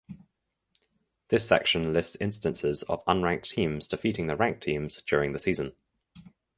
This 1.27 1.47
section 1.47 1.93
lists 1.93 2.17
instances 2.19 2.81
of 2.81 3.05
unranked 3.05 3.51
teams 3.51 3.87
defeating 3.87 4.29
ranked 4.29 4.63
teams 4.63 5.03
during 5.05 5.31
the 5.31 5.37
season. 5.37 5.73